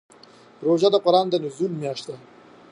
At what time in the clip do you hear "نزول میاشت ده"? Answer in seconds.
1.43-2.15